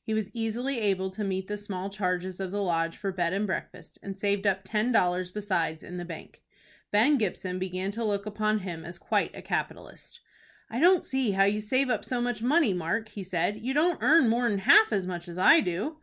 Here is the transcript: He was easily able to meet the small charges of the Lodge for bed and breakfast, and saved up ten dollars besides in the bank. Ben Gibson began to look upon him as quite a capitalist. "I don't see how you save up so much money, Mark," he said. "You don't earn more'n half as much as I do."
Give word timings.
He 0.00 0.14
was 0.14 0.30
easily 0.32 0.78
able 0.78 1.10
to 1.10 1.24
meet 1.24 1.48
the 1.48 1.56
small 1.58 1.90
charges 1.90 2.38
of 2.38 2.52
the 2.52 2.62
Lodge 2.62 2.96
for 2.96 3.10
bed 3.10 3.32
and 3.32 3.48
breakfast, 3.48 3.98
and 4.00 4.16
saved 4.16 4.46
up 4.46 4.60
ten 4.62 4.92
dollars 4.92 5.32
besides 5.32 5.82
in 5.82 5.96
the 5.96 6.04
bank. 6.04 6.40
Ben 6.92 7.18
Gibson 7.18 7.58
began 7.58 7.90
to 7.90 8.04
look 8.04 8.24
upon 8.24 8.60
him 8.60 8.84
as 8.84 8.96
quite 8.96 9.34
a 9.34 9.42
capitalist. 9.42 10.20
"I 10.70 10.78
don't 10.78 11.02
see 11.02 11.32
how 11.32 11.46
you 11.46 11.60
save 11.60 11.90
up 11.90 12.04
so 12.04 12.20
much 12.20 12.42
money, 12.44 12.72
Mark," 12.72 13.08
he 13.08 13.24
said. 13.24 13.58
"You 13.58 13.74
don't 13.74 14.00
earn 14.00 14.28
more'n 14.28 14.58
half 14.58 14.92
as 14.92 15.04
much 15.04 15.26
as 15.26 15.36
I 15.36 15.58
do." 15.58 15.98